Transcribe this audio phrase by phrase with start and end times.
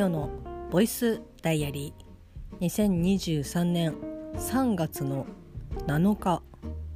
[0.00, 0.30] ミオの
[0.70, 2.66] ボイスダイアリー。
[2.66, 3.94] 2023年
[4.34, 5.26] 3月の
[5.88, 6.42] 7日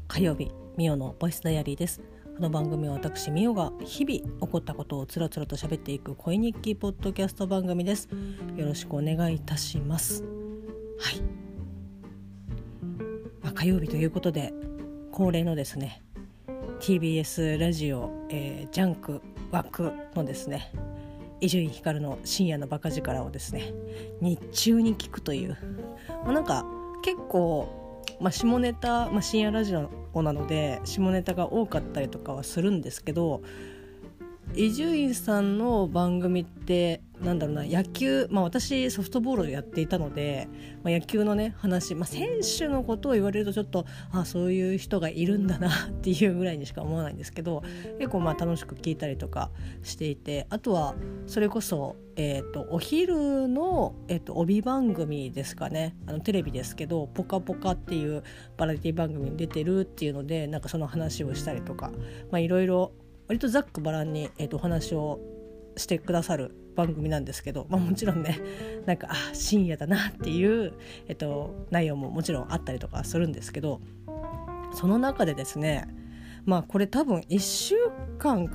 [0.09, 2.01] 火曜日ミオのボイスダイアリーです。
[2.01, 8.09] この番組は私ミオが日々起こったことをつらつらと喋っていく声日記ポッドキャスト番組です。
[8.57, 10.23] よろしくお願いいたします。
[10.99, 11.21] はい、
[13.43, 14.55] まあ、火曜日ということで
[15.13, 16.03] 恒例のですね
[16.81, 20.73] TBS ラジオ、えー、ジャンク枠のですね
[21.41, 23.73] 伊集院光の深夜のバカ力をですね
[24.21, 25.57] 日中に聞くという、
[26.25, 26.65] まあ、なんか
[27.03, 33.43] 結構、まあ、下ネタ、まあ、深夜ラジオなので下ネタが多かったりとかはするんですけど
[34.57, 40.49] 伊集院さんの番組ってなんだろうな野球、まあ、私ソフトボールをやっていたので、
[40.85, 47.65] まあ、野球のね話、まあ、選手のことを言われるとちょっとあそういう人がいるんだな っていうぐらいにしか思わないんですけど
[47.99, 49.51] 結構まあ楽しく聞いたりとか
[49.83, 50.95] していてあとは
[51.27, 58.23] それこそ、えーと、お昼の、えーと、帯番組ですかねあのテレビですけど「ぽかぽか」っていう
[58.57, 61.91] バラエティ番組に出てるっていうのでなんかその話をしたりとか
[62.33, 62.93] いろいろ
[63.29, 65.21] 割とざっくばらんに、えーとお話を
[65.77, 68.41] してくださる番組なんですけど、まあ、もちろんね
[68.87, 70.73] なんかあ深夜だなっていう、
[71.09, 73.81] えっと、内容ももちろんあったりとかするんですけど
[74.73, 75.89] その中でですね
[76.45, 77.75] まあこれ多分1週
[78.19, 78.49] 間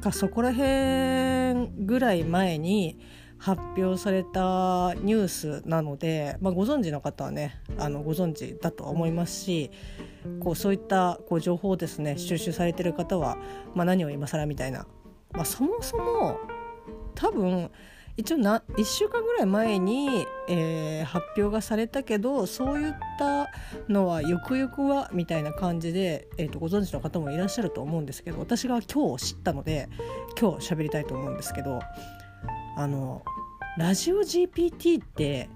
[0.00, 2.98] かそこら辺ぐらい前に
[3.38, 9.70] 発表されたニュースなので、まあ、ご存知の方はねあのご存知だと思いますし
[10.40, 13.36] こうそういったこう情報をですね収集されてる方は、
[13.74, 14.86] まあ、何を今更みたいな、
[15.32, 16.38] まあ、そもそも
[17.14, 17.70] 多分
[18.16, 23.48] 一応な1週間ぐらい前に、えー、発表がされたけどそういった
[23.88, 29.88] のはゆくゆくはみたいな感じで、えーと、ご存知の方もいらっしゃると思うんですけど私が今日知ったので
[30.40, 31.80] 今日喋りたいと思うんですけど
[32.76, 33.22] あの
[33.76, 35.48] ラジオ GPT って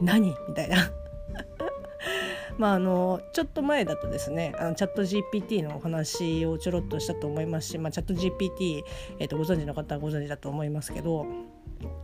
[0.00, 0.28] 何？
[0.48, 0.76] みたいな。
[2.56, 8.82] まあ、あのちょっと前だとですねあのチャット GPT のお話をちょろっとしたと思いますし、まあ、チャット GPT、
[9.18, 11.26] えー、とご存知の方はご存知だと思いますけど、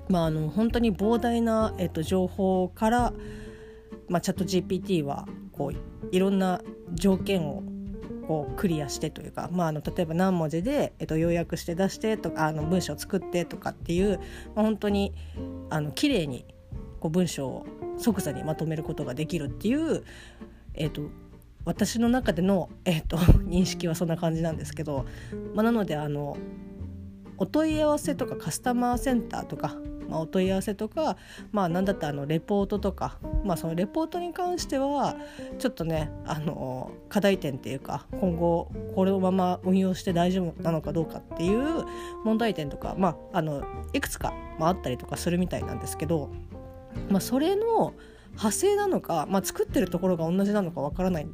[0.09, 3.13] まあ、あの本当に膨大な、えー、と情報から、
[4.09, 5.75] まあ、チャット GPT はこう
[6.11, 6.63] いろんな
[6.95, 7.63] 条件を
[8.27, 14.19] こうクリアしてというか、まあ、あの例えば何文字で、えっと、要約して出してとかあの文章を作ってとかっていう、
[14.55, 15.13] まあ、本当に
[15.71, 16.45] あの綺麗に
[17.01, 17.67] こう文章を
[17.99, 20.05] 即座にまとめることができるっていう、
[20.75, 21.03] えーと、
[21.65, 23.17] 私の中での、えーと、
[23.47, 25.07] 認識はそんな感じなんですけど、
[25.55, 26.37] まあ、なのであの
[27.39, 29.77] お問い合わせとかカスタマーセンターとか、
[30.09, 31.17] まあ、お問い合わせとか、
[31.53, 35.17] まあ、何だったらあのレポートとか、まあ、そのレポートに関しては
[35.59, 41.85] ちょっとねあの課題点っていうか今後これをまま運用して大丈夫なのかどうかっていう
[42.25, 46.31] 問題点とか、まあ、あのいくつか、まあ、あったりとかするみたいなんですけど
[47.11, 47.95] まあ、それの
[48.33, 51.27] 派生なのか、まあ、作ってるところが同じなのかわからない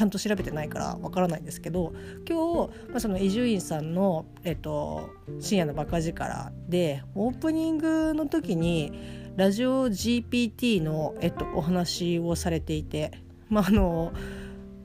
[0.00, 1.92] ちゃんと調べてないからわからないんですけど
[2.26, 8.94] 今日、まあ、その伊集院さんの、えっと「深夜のバカ力」でオープニングの時に
[9.36, 13.12] ラジオ GPT の、えっと、お話をされていて、
[13.50, 14.14] まあ、あの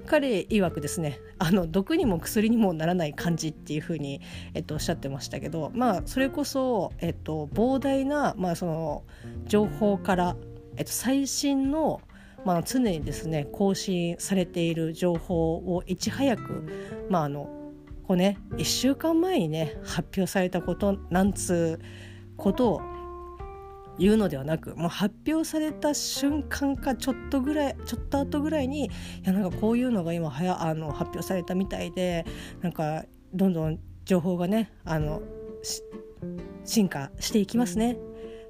[0.05, 4.19] 彼曰くですねあの毒にも薬にもならない感じっていうふうに、
[4.53, 9.03] えっと、おっしゃってましたけど、まあ、それこそ、えっと、膨大な、まあ、その
[9.45, 10.35] 情報から、
[10.75, 12.01] えっと、最新の、
[12.45, 16.63] まあ、常にですね更新されている情報をいち早く、
[17.09, 17.49] まああの
[18.07, 21.85] こうね、1週間前にね発表されたことなんつう
[22.37, 22.81] ことを
[23.97, 28.89] 言うのではなくもう発表された瞬間かちょっとぐらいちょっと後ぐらいにい
[29.23, 32.25] やなんかこういうのが今はやあの発表されたみたいで
[32.61, 35.21] なんかどんどん情報がねあの
[36.63, 37.97] 進化していきますね。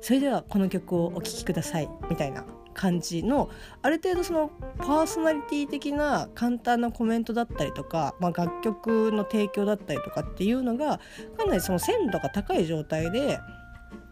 [0.01, 2.45] それではこの曲をお聴きくださいみたいな。
[2.75, 3.49] 感じの
[3.81, 10.99] ある程度そのパーソナリティ的な簡単なコメントだったりとか、まあ、楽曲の提供だったりとかっていうのが
[11.37, 13.39] かなりその鮮度が高い状態で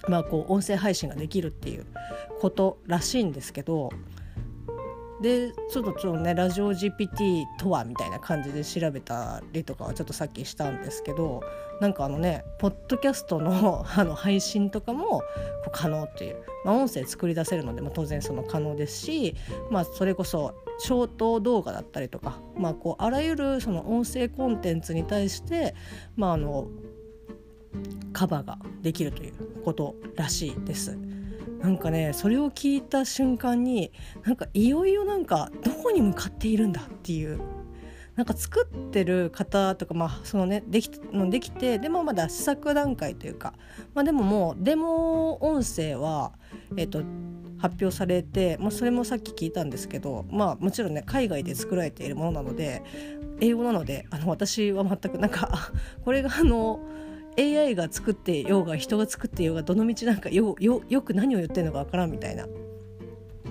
[0.07, 1.85] まあ、こう音声配信ができるっていう
[2.41, 3.89] ことらしいんですけど
[5.23, 11.41] でちょっとちょっとねラジオ GPT とはみたいな感じで調べたりとかはちょっとさっきしたんですけど
[11.79, 15.23] なんかあのねポッドキャストの あの配信とかも
[15.71, 19.35] 可能っていう、まあ、音声作り出せるので、ま、当然その可能ですし、
[19.71, 25.73] まあ、それこそショート動画だったりとか、まあ、こうあらゆるその音声コンテンツに対して、
[26.17, 26.67] まあ、あの
[28.11, 31.12] カバーができるということらしいです。
[31.59, 33.91] なんかねそれを聞いた瞬間に
[34.23, 37.39] なんかいよいよなんかどこに向かっているんだっていう。
[38.15, 40.91] なんか作ってる方とか、まあそのね、でき
[41.31, 43.53] できてでもまだ試作段階というか、
[43.95, 46.33] まあ、でももうデモ音声は、
[46.77, 46.99] えーと、
[47.57, 52.83] 発表されて、まあ、それもさっき聞いたんですけど、まあ、もちろんね海外で作られているものなので
[53.39, 55.71] 英語なのであの私は全くなんか
[56.05, 56.79] これがあの
[57.37, 62.47] AI が作ってようが人が作ってようがどの道なんかよよよく何を言ってるのかわからんみたいな。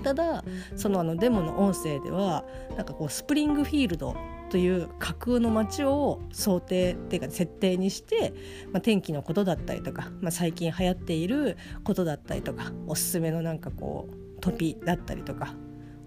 [0.03, 0.43] ただ
[0.75, 2.43] そのあのデモの音声では
[2.75, 4.15] なんかこうスプリングフィールド
[4.49, 8.33] という架空の街を想定っていうか設定にして、
[8.71, 15.55] まあ、天気のことだったりとか、まあ、最近流行っていることだったりとかおすすめのなんかこうトピだったりとか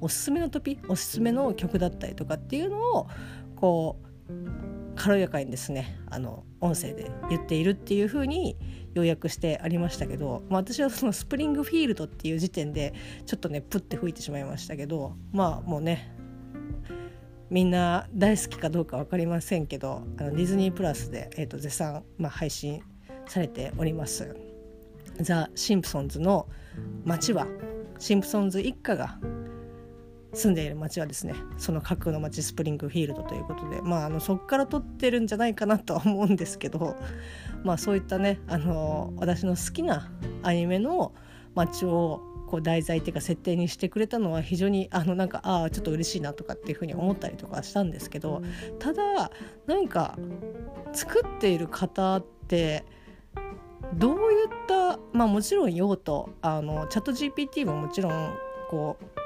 [0.01, 3.09] おすすめのトピおすすめの曲だったりとかっていうのを
[3.57, 4.07] こう
[4.97, 8.57] 軽やかにですねあの音声で言っているっていう風に
[8.95, 12.95] 要約してありましたけど、まあ、私はそのスプリングフィールドっていう時点で
[13.27, 16.13] ちょっとねプッて吹いてしまいましたけどまあもうね
[17.51, 22.83] みんな大好きかどうか分かりませんけどあのディズニープラスで、えーと、絶賛、まあ、配信
[23.29, 24.35] されております
[25.21, 26.49] 「ザ・シンプソンズ」の
[27.05, 27.47] 街は
[27.99, 29.19] シンプソンズ一家が
[30.37, 36.97] 住んでいる町はですねその架空の町スプリングフィールドということで、まあ、あのそこから撮ってるんじゃないかなとは思うんですけど、
[37.65, 40.11] まあ、そういったねあの私の好きな
[40.43, 41.15] アニメの
[41.55, 48.43] 街をこう題材っていうか設定にしてくれたのは非常にあのなんかああちょっと嬉しいなとかっていうふうに思ったりとかしたんですけど
[48.79, 49.31] ただ
[49.67, 50.17] なんか
[50.93, 52.85] 作っている方って
[53.95, 58.35] どういったまあもちろん用途あのチャット GPT ももちろん
[58.71, 59.26] こう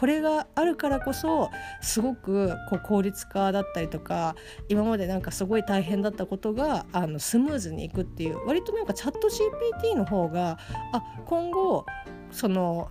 [0.00, 1.50] これがあるからこそ
[1.82, 4.34] すごくこう効率化だったりとか
[4.70, 10.58] 今までなんかすごい大変だったことがあのスムーズにいくっていう割となんかチャット GPT の方が
[10.94, 11.84] あ今後
[12.32, 12.88] その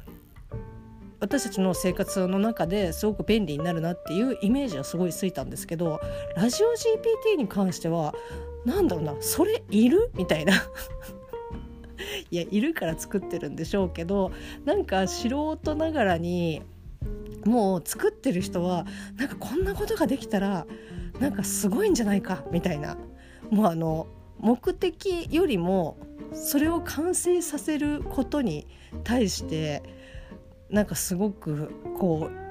[1.20, 6.00] 私たちの生活の中ですごく便利になるなっていうイメージはすごいついたんですけど
[6.36, 6.68] ラジオ
[7.34, 8.14] GPT に関しては
[8.66, 10.12] 何だろうなそれいる？
[10.14, 10.54] みたいな。
[12.32, 14.32] いやいるから作ってるんでしょうけど
[14.64, 16.62] なんか素人ながらに
[17.46, 18.86] もう作ってる人は
[19.18, 20.66] なんかこんなことができたら
[21.20, 22.98] なんかすごいんじゃないかみたいな。
[23.50, 24.08] もうあの
[24.40, 25.98] 目的よりも
[26.34, 28.68] それを完成させることに
[29.04, 29.84] 対して
[30.70, 32.49] なんかすごくこう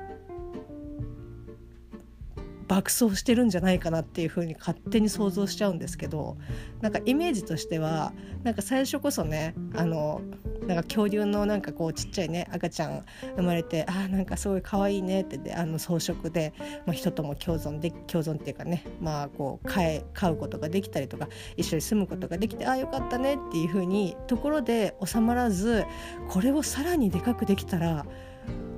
[2.68, 6.36] 爆走してるんじゃないかなっていう風に勝手に想像しちゃうんですけど
[6.82, 8.12] なんかイメージとしては
[8.44, 10.20] なんか最初こそねあの
[10.66, 13.04] なんか恐竜のなんかこうちっちゃいね赤ちゃん
[13.36, 16.52] 生まれてあーなんかすごい可愛いねってであの装飾で、
[16.86, 25.86] まあ、人とも共存で共存っていうかねまあこう飼え飼うことができたりとか一緒に住むことができてああよかったねっていう風にところで収まらず
[26.28, 28.04] これをさらにでかくできたら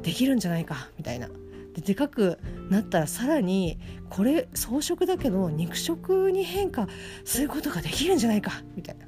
[0.02, 1.28] できるんじゃないかみたいな。
[1.74, 2.38] ででかく
[2.68, 3.78] なったらさらに
[4.08, 6.88] これ装飾だけど肉食に変化
[7.24, 9.06] することができるんじゃないかみたいな。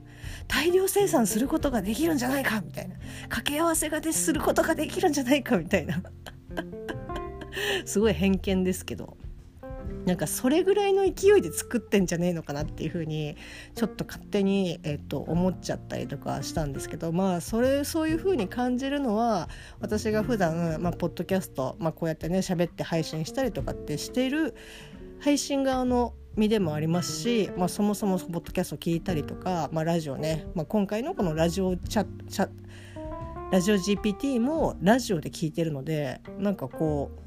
[0.48, 2.96] 大量生産することができるんじゃないかみたいな。
[3.22, 6.02] 掛け合わせがですることができるんじゃないかみたいな。
[7.86, 9.16] すごい偏見ですけど。
[10.06, 13.36] なんかそれぐらいの勢いで作ってんじゃねえのかなっていうふうに
[13.74, 19.48] ちょっと勝手に、えっと、思っちゃったりとかしたんですけどまあそれそういうふうに感じるのは
[19.80, 24.54] 私が普段まあポッドキャスト、まあ、こうやってね喋って配信したりとかってしている
[25.20, 32.06] 配信側の身でもありますし、まあ、そもそもポッドキャスト聞いたりとか、まあ、ラジオね、まあ、今回のこのラジオチャ
[33.52, 37.21] ラジオ GPT もラジオで聞いてるのでなんかこう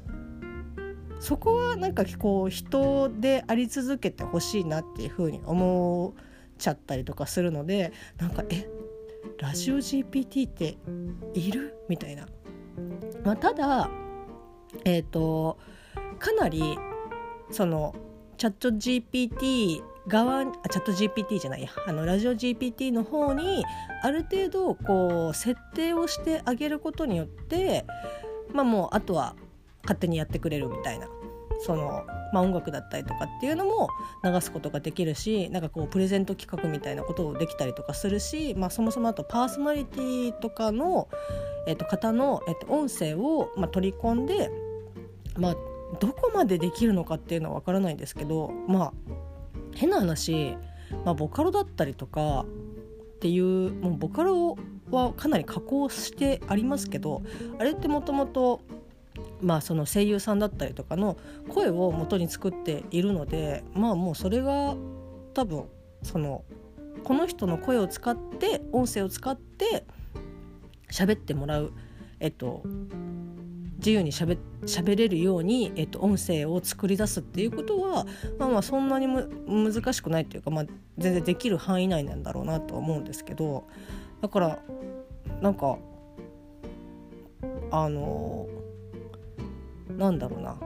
[1.18, 6.24] そこはなんかこう人であり続けてほしいなっていうふうに思っ
[6.58, 8.68] ちゃったりとかするのでなんかえ
[9.38, 10.78] ラジオ GPT って
[11.34, 11.74] いる？
[11.88, 12.26] みたいな。
[13.24, 13.90] まあ、ただ
[14.84, 15.58] えっ、ー、と
[16.18, 16.78] かなり
[17.50, 17.94] その
[18.36, 23.64] チャット GPT 側あチャット GPT じゃないやあのラジオ GPT の方に
[24.02, 27.84] ある程度こう設定をしてあげることによって
[28.52, 29.34] まあもうあとは
[29.86, 31.08] 勝手にやってくれるみたいな。
[31.60, 33.88] その、まあ、音楽だったりとかっていうのも
[34.22, 41.08] 流すことができるしなんかこうプレゼント企画みたいなことをできたりとかするし、まあ、そもそもあとパーソナリティとかの、
[41.66, 44.50] えー、と方の、えー、と音声を、まあ、取り込んで、
[45.38, 45.56] まあ、
[46.00, 48.92] どこまでできるのかっていうのは分からないんですけどまあ
[49.74, 50.56] 変な話、
[51.04, 52.46] まあ、ボカロだったりとか
[53.16, 54.56] っていうもうボカロ
[54.90, 57.22] はかなり加工してありますけど
[57.58, 58.60] あれってもともと
[59.40, 61.16] まあ、その声優さんだったりとかの
[61.48, 64.76] 声を元に作っているのでまあもうそれが
[65.34, 65.64] 多分
[66.02, 66.44] その
[67.04, 69.84] この人の声を使って音声を使って
[70.90, 71.72] 喋ってもらう、
[72.20, 72.62] えっと、
[73.76, 74.38] 自由にしゃべ
[74.84, 78.06] べれるように、えっと、音声を作り出すっていうことは、
[78.38, 80.64] まあ、まあそんなにむ難しくないっていうか、まあ、
[80.98, 83.68] 全然できる範囲内なんだろうなとは思うんですけど
[84.22, 84.58] だから
[85.42, 85.78] なんか
[87.70, 88.46] あの
[89.90, 90.58] なんだろうな。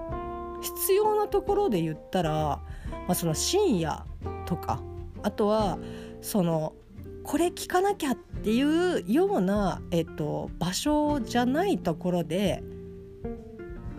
[0.61, 2.63] 必要なところで言ったら、ま
[3.09, 4.05] あ、その深夜
[4.47, 4.83] とか
[5.23, 5.79] あとは
[6.21, 6.75] その
[7.23, 12.63] これ聞かなきゃっていうような、えっと、場所じゃないところで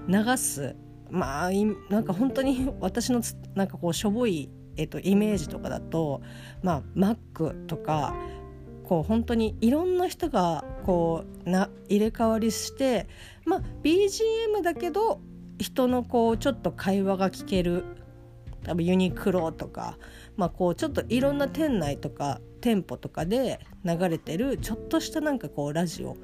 [0.08, 0.76] 流す。
[1.10, 1.50] まあ
[1.90, 3.22] なんか本当に私の
[3.54, 6.22] なんかこうしょぼい、えっと、イメージとかだと、
[6.64, 8.16] まあ、マックとか
[8.92, 13.08] こう本当にいろんな人がこうな入れ替わりして、
[13.46, 15.22] まあ、BGM だけど
[15.60, 17.86] 人のこうちょっと会話が聞ける
[18.66, 19.98] 多分ユニクロとか、
[20.36, 26.18] まあ、こうちょっといろんな店内とか店舗とかで流れてるちょっとしたなんかこうラジオ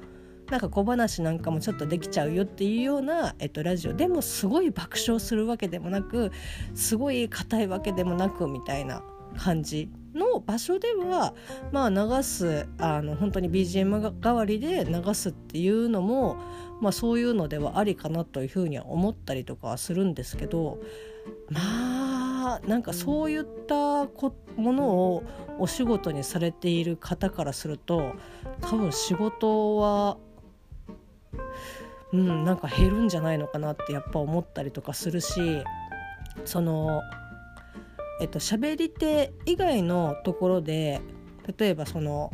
[0.50, 3.94] なんか小話なんかもちょっとできちゃうよっていうような、えっと、ラジオ。
[3.94, 6.32] でもすごい爆笑するわけでもなく
[6.74, 9.02] すごい硬いわけでもなくみたいな。
[9.36, 11.34] 感じの場所では
[11.72, 16.36] まあ流すあの本当に BGM 代わりで流すっていうのも、
[16.80, 20.78] まあ、そういうのではありかなというふうには思ったりとかはするんですけど
[21.50, 21.60] ま
[22.56, 25.22] あなんかそういったこものを
[25.58, 28.14] お仕事にされている方からすると
[28.62, 30.18] 多分仕事は
[32.12, 35.62] うん、なんか減るんじゃないのかなってやっぱ思ったりとかするし
[36.44, 37.02] その
[38.20, 41.00] えっと喋り手以外のところで
[41.58, 42.32] 例えばその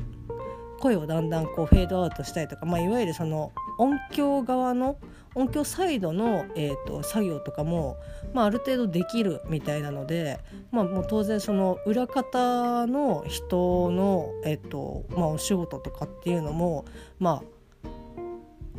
[0.81, 4.99] 声をだんだんこうフェードアウトしたりとか、まあ、いわゆるその音響側の
[5.35, 7.97] 音響サイドの、えーと、作業とかも、
[8.35, 10.39] まあ、ある程度できるみたいなので、
[10.71, 16.85] まあ、もう当然その裏方の人の、えーとまあ、お仕事とかっていうのも、
[17.19, 17.43] まあ、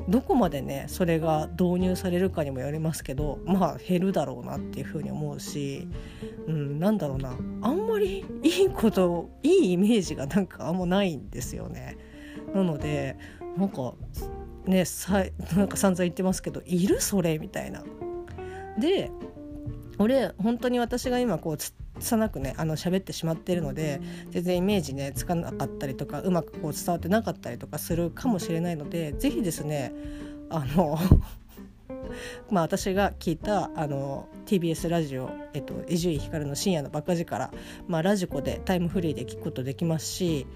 [0.08, 5.88] どこまでねそれが導入されるかにもよりますけどまあ減るだろうなっていうふうに思うし、
[6.48, 11.98] うん、なんだろうなあんまり いいこといいイメージがなんかあんまないんですよね。
[12.54, 13.18] なので
[13.58, 13.94] なんか
[14.66, 15.24] ねさ
[15.56, 17.84] なんか散々言ってますけどいるそれみたいな。
[18.80, 19.10] で
[19.98, 21.58] 俺本当に私が今こう
[22.00, 29.94] 拙くねあの喋ってしまっているので全然イメージねつかなかったりとかうまくこう伝わってなかったりとかするかもしれないので是非ですね
[30.50, 30.98] あの
[32.50, 35.30] まあ私が聞いたあの TBS ラジオ
[35.88, 37.52] 伊集院光の深夜のバカ力、
[37.88, 40.48] まあ、ラジコでタイムフリーで聞くことできますし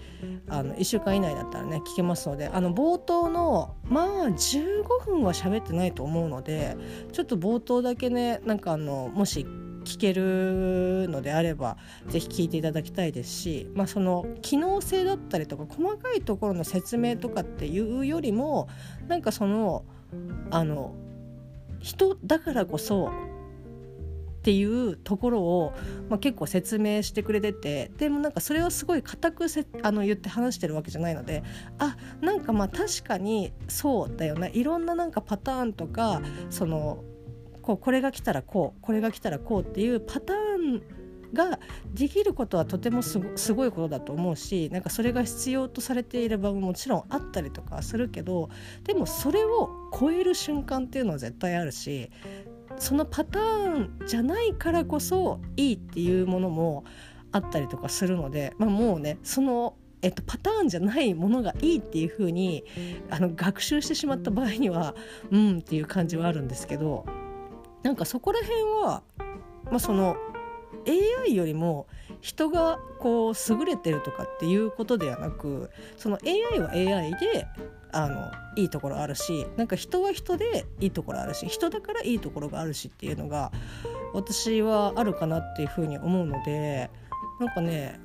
[0.47, 6.77] あの1週間以内だったらね聞けますのであの冒頭のまあ15分は喋ってないと思うので
[7.11, 9.45] ちょっと冒頭だけねなんかあのもし
[9.83, 11.77] 聞けるのであれば
[12.07, 18.67] 是非聞いていただきたいですし、まあ、その機能性だったりとか細かいところの説明とかっていうよりも
[19.07, 19.83] なんかその
[20.51, 20.93] あの
[21.79, 23.11] 人だからこそ
[24.39, 25.73] っていうところを、
[26.09, 31.43] まあ、結構説明してくれててでもなんかそれをすごい固くせあの言って話してるわけじゃないので
[31.77, 37.03] あなんかまあ確かにそうだよないろんななんかパターンとかその
[37.61, 40.35] こうこれが来たらこうこれが来たらこうっていうパター
[40.77, 40.81] ン
[41.33, 41.59] が
[41.93, 43.19] できることはとてもす
[43.53, 48.49] ごいことだと思うしなんかそれが必要とされていればもちろんあったりとかするけど
[48.83, 52.11] でもそれを超える瞬間っていうのは絶対あるし
[52.77, 56.85] そのパターンじゃないからこそいいっていうものも
[57.31, 62.63] あったりとかするので、まあ、もうねそのえっと、パターンじゃないものがいいっていう風に
[63.09, 64.95] あに学習してしまった場合には
[65.29, 67.05] うんっていう感じはあるんですけど
[67.83, 69.03] なんかそこら辺は、
[69.65, 70.15] まあ、その
[70.87, 71.87] AI よりも
[72.21, 77.47] 人がこう優れてるとかっていうことではなくその AI は AI で
[77.91, 83.51] あのいいところあるしなんか人は人でいいところあるし人だからいいところがあるしっていうのが
[84.13, 86.89] 私はあるかなっていうふうに思うので
[87.39, 87.99] なんかね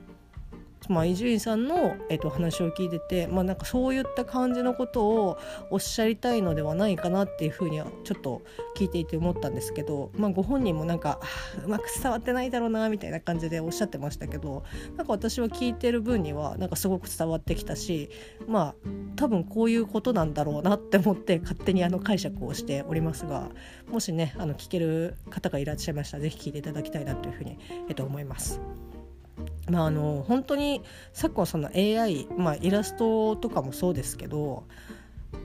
[0.93, 5.39] ま伊集院さんの、えっと、話を聞いてて、まあ、なんかそういった感じのことを
[5.71, 8.43] おっしゃりたいのではないかなっていうふうにはちょっと
[8.77, 11.21] 聞いていて思ったんですけど、まあ、ご本人もなんか
[11.65, 14.65] うまく伝わってないだろうなみたいな感じでおっしゃってましたけど
[14.97, 18.11] なんか私は聞いてる分にはなんかすごく伝わってきたし
[18.47, 18.75] まあ
[19.17, 23.51] 多分こういうことなんだろうなって思って勝手にあの解釈をしておりますが
[23.89, 28.61] もしねあの聞ける方がいらっしゃいましたら是非聞いていただきたいなというふうに、えっと、思います。
[29.71, 34.65] まあ、あの本当に昨今その AI、まあ、イラストとかもそうですけど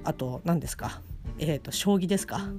[0.03, 1.01] あと何ですか？
[1.39, 2.41] えっ、ー、と将棋ですか？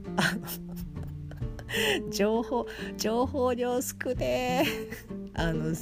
[2.10, 4.64] 情報情報量少ね。
[5.34, 5.74] あの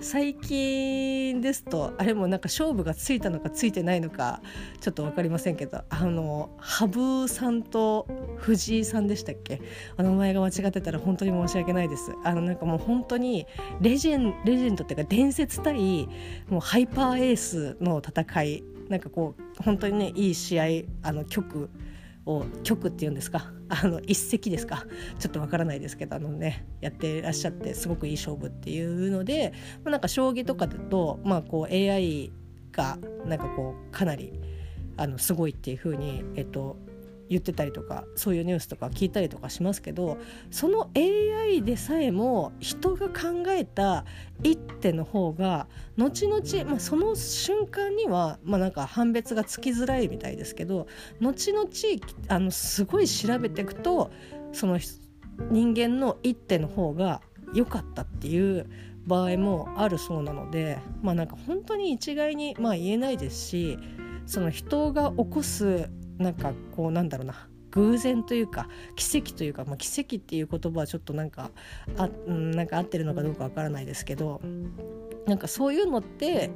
[0.00, 4.42] 最近ですとあれもなんか勝負がついたのかついてないのか
[4.80, 6.88] ちょっと分かりませんけどあの羽
[7.26, 9.62] 生さんと藤井さんでしたっけ？
[9.96, 12.12] お名前が間違ってたら本当に申し訳ないです。
[12.24, 13.46] あのなんかもう本当に
[13.80, 16.08] レジェンレジェンドっていうか伝説対
[16.48, 20.64] もうハイパーエースの戦いなんかこう本当にねいい試合
[21.02, 21.70] あの局
[22.26, 23.52] を局っていうんですか？
[23.68, 24.84] あの一席ですか？
[25.18, 29.52] ちょっとわからないですけどあのねやってらっしゃってすごくいい勝負っていうので、
[29.84, 32.32] まあ、なんか将棋とかだと、まあ、こう AI
[32.70, 34.32] がなんかこうかなり
[34.96, 36.76] あのすごいっていうふうに、えっと、
[37.32, 40.18] 言ってたりとかそういうニュースとか聞いたりとかしますけど
[40.50, 44.04] その AI でさえも人が考えた
[44.42, 50.88] 一手の方が後々、まあ、その瞬間には、まあ、なんか判別がつきづらいみたいですけど
[51.20, 51.68] 後々
[52.28, 54.10] あのすごい調べていくと
[54.52, 54.78] その
[55.50, 57.22] 人間の一手の方が
[57.54, 58.68] 良かったっていう
[59.06, 63.78] 場合もあるそうなのでまあなんか本当に一概にまあ言えないですし
[64.26, 67.48] その人が起こすなんかこうなんだろうな。
[67.72, 71.50] 偶然というか奇跡というか、まあ、奇跡っていう言葉はちょっとなんか
[71.96, 74.40] あ、なんか合ってるのかどうかわからないですけど
[75.26, 76.50] なんかそういうのって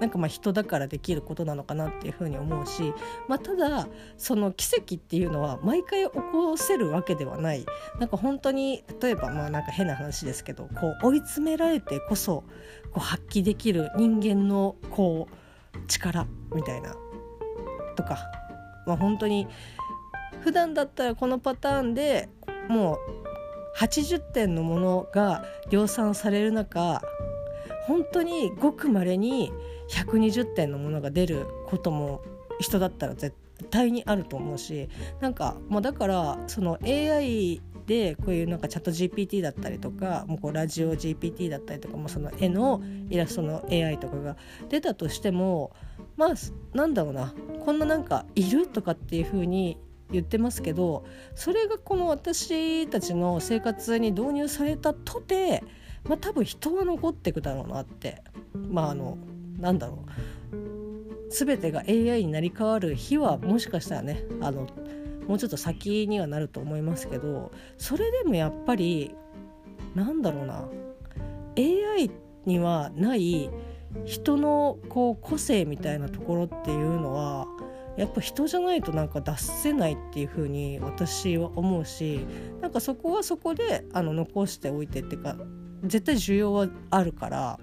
[0.00, 2.92] なんかまあ人だからできることなのかなっていうふうに思うし、
[3.28, 7.64] まあ、ただその奇跡っていうのは毎回起こせるわけではない。
[7.98, 12.44] なんか本当に例えばまあなんか変な話ですけどこう追い詰められてこそ
[12.92, 16.94] こう発揮できる人間のこう力みたいな。
[17.96, 18.18] とか、
[18.86, 19.48] まあ、本当に
[20.42, 22.28] 普段だったらこのパターンで
[22.68, 22.98] もう
[23.78, 27.02] 80点のものが量産される中
[27.86, 29.52] 本当にごくまれに
[29.90, 32.22] 120点のものが出ることも
[32.58, 33.34] 人だったら絶
[33.70, 34.88] 対にあると思うし
[35.20, 44.36] なんかもうだからその AI でこういうなんかチャット GPT だったりとかもうこうラジオ GPT だったりとかもその絵のイラストの AI とかが
[44.68, 45.72] 出たとしても
[46.16, 46.34] まあ
[46.76, 47.34] なんだろうな。
[47.64, 49.78] こんななんかいるとかっていう風に
[50.10, 51.04] 言ってますけど
[51.34, 55.64] それがこの私たちの生活に導入されたとて、
[56.04, 58.22] まあ、多分人は残っていくだろうなって。
[58.70, 59.18] まああの
[59.58, 60.04] なんだろ
[60.52, 61.30] う。
[61.30, 64.68] 全てが AI になり変わる日はもしかしたらねあの
[65.26, 69.12] もうちょっと先にはなると思いますけどそれでもやっぱり
[69.94, 70.68] なんだろうな。
[71.58, 72.10] AI
[72.44, 73.50] にはない
[74.04, 77.46] 人のこう個性みたいなところっていうのは
[77.96, 82.26] やっぱ人じゃないとなんか出せないっていう風に私は思うし
[82.60, 85.36] なんかそこはそこであの残しておいてっていうか
[85.82, 87.58] 絶対需要はあるから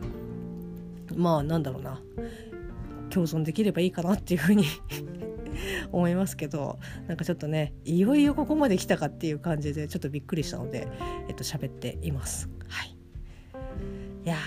[1.16, 2.02] まあなんだろうな
[3.10, 4.66] 共存できればいいかなっていう風に
[5.92, 10.88] 思いますけどなんかちょっとねいよいよここまで来たかっていう感じでちょっとびっくりしたので
[11.28, 12.50] えっと喋っています。
[12.68, 12.98] はい、
[14.26, 14.38] いや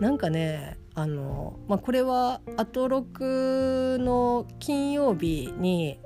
[0.00, 5.98] なんかねあの、まあ、これはアトロクの金曜日に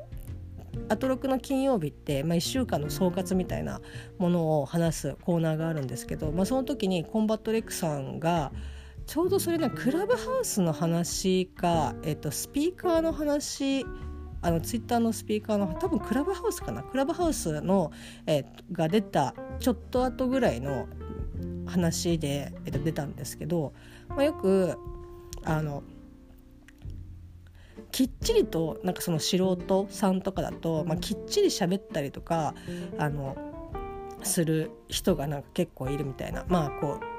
[0.89, 3.81] アトロクの金曜日って、まあ、1週間の総括みたいな
[4.19, 8.53] ものを話すコーナーがあるんですけど、まあ、その時にコンバット RECさんが
[9.07, 13.87] ちょうどそれねクラブハウスの話か、えっと、スピーカーの話
[14.43, 16.83] あのツイッターのスピーカーの多分クラブハウスかな？
[16.83, 17.91] クラブハウスの、
[18.27, 20.87] えが出たちょっと後ぐらいの
[21.67, 23.73] 話で、えっと、出たんですけど、
[24.09, 24.77] まあ、よく
[25.45, 25.83] あの
[27.93, 32.55] きっちりとなんかその素人さんとかだと、まあ、きっちり喋ったりとか
[32.99, 33.37] あの
[34.23, 36.45] する人がなんか結構いるみたいな。
[36.49, 37.16] まあこう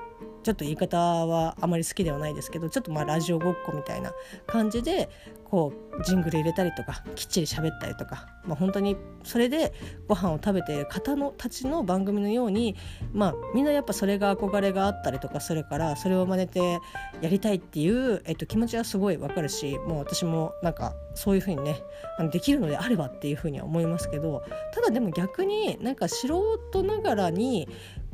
[0.47, 4.13] ちょっと言い方はあまり好きではないですけどちょっとまあラジオごっこみたいな
[4.45, 5.10] 感じで
[5.43, 9.73] こうジングル入れたりとかきっちり喋ったりとか、まあ、本当にそれで
[10.07, 12.77] ご飯を食べている方のたちの番組のように、
[13.12, 16.79] まあ、みんなやっぱそれが憧れがあったりとかするからそれを真似て
[17.19, 21.81] やりたいっていう、えっと、気持ちはすごいわかるしもう私もなんかそういうふうにね
[22.17, 26.29] あのできるのであればっていうふうには思いますけどただでも逆になんか素
[26.71, 27.67] 人ながらに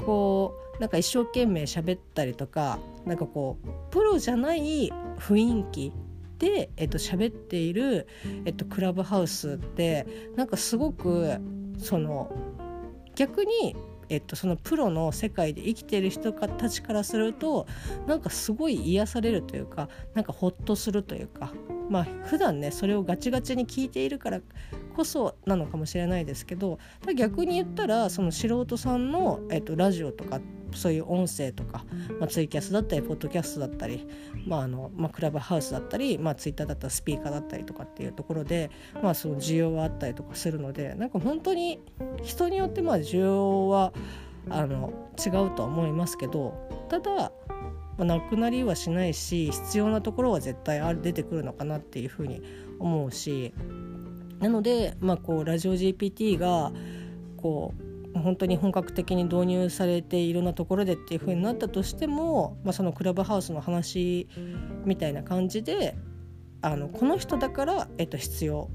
[0.04, 5.94] こうなんか一生懸命喋ったりとかなんかこうプロじゃない雰囲気
[6.40, 8.08] で、えっと、喋っている、
[8.46, 10.06] えっと、クラブハウスって
[10.36, 11.38] なんかすごく
[11.78, 12.36] その
[13.16, 13.76] 逆に
[14.10, 17.66] えっと、そのプロの世界で生きている人たちからすると
[18.06, 21.52] なんかすごい癒されるというかなんかほっとするというか
[21.90, 24.42] まあ普段ねそれをガチガチに聞いているから
[24.94, 26.80] こそなのかもしれないですけど
[27.16, 30.40] 逆に言ったらその素人さんの、えっと、ラジオとか
[30.74, 31.86] そういう音声とか、
[32.20, 34.08] まあ、ツイキャスだったりポッドキャストだったり、
[34.48, 41.80] まああのまあ、クラブハウスだったり、まあ、ツイッターだったらスピーカーだったりとかっていうところで、まあ、その需要はあったりとかするのでなんか本当に
[42.24, 43.94] 人によってまあ需要は
[44.50, 46.54] あの違うとは思いますけど
[46.90, 47.32] ただ
[47.98, 52.42] まあ、なくなりはしないし必要なところは絶対ある出てくるのかなっていうふうに
[52.80, 53.54] 思うし
[54.44, 56.74] なので、まあ、こうラジオ GPT が
[57.38, 57.74] こ
[58.14, 64.28] う本当に本格的に導入されていろんなところでっていう風になったとしても、まあ、そのクラブハウスの話
[64.84, 65.96] みたいな感じで
[66.62, 68.70] あのこの人だから、えっと、必要。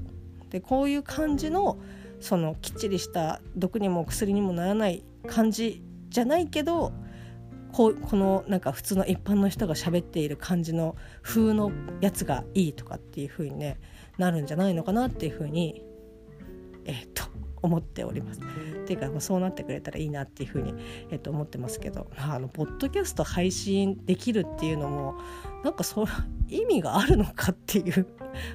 [0.49, 1.77] でこういう感じの
[2.19, 6.91] そのきっちりした毒にも薬にもならない感じじゃないけど
[7.71, 13.79] ここのなんか普通の一般の人が喋っている感じの風のやつがいいとかっていう風にね
[14.19, 15.83] なるんじゃないのかなっていう風に
[16.85, 17.23] えー、っと
[17.61, 18.39] 思っております。
[18.39, 18.43] っ
[18.85, 20.73] ていうか、まあ、そうなってくれたらいいなっていうふうに、
[21.11, 25.15] えっと、思ってますけど、まあ、あのポッドキャスト配信できるっていうのも
[25.63, 26.07] なんかそ
[26.47, 28.07] 意味があるのかっていう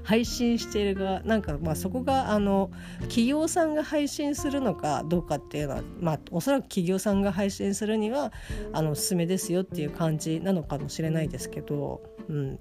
[0.02, 2.70] 配信している側なんかまあそこがあの
[3.02, 8.32] 企業さんが配信するのかどうかっていうのはまあおそらく企業さんが配信するには
[8.72, 12.58] あのおすすめですよっていう感じなのかもしれないですけど、うん。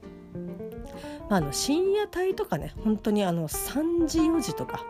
[1.29, 4.83] まあ、の深夜帯とかね本当にあの3時4時とか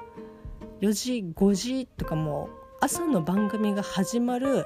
[0.82, 4.66] 4時5時とかもう朝の番組が始まる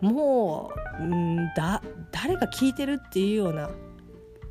[0.00, 3.70] もうんだ誰が聞いてるっていうような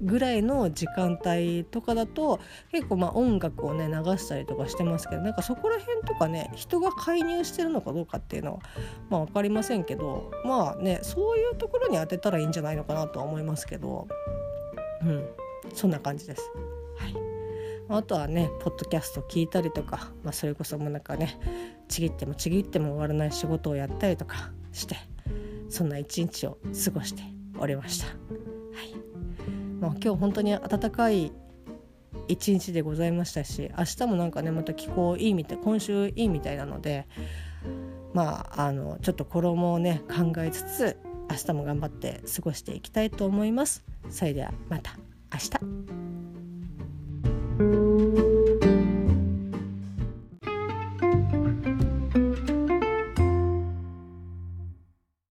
[0.02, 2.39] ぐらいの時間帯とかだと
[2.72, 8.60] 結構まあ音楽をね流したりとかしてますけどなんかそこら辺とかね人が介入してるのかどうかっていうのは
[9.10, 14.08] まあ分かりませんけどまあねそういうところに当てたらいいんじゃないのかなとは思いますけど。
[15.06, 15.26] うん
[15.74, 16.52] そんな感じです。
[16.98, 17.16] はい
[17.89, 21.38] あとはねポッドキャスト聞いたりとか、まあ、それこそもうなんかね
[21.89, 24.96] ちぎってもちぎっても終わらない仕事をやったりとかして
[25.70, 27.24] そんな一日を過ごして
[27.60, 28.08] おりました。
[28.08, 28.16] はい
[29.80, 31.32] まあ、今日本当に暖かい
[32.28, 37.08] 一日でございましたし明日もなんかねまた気候いいみたい今週いいみたいなので
[38.13, 40.98] まああのちょっと衣をね考えつつ
[41.30, 43.84] 明日も頑張って過ごしていきたいと思います。
[44.10, 44.98] それではまた
[45.32, 46.43] 明日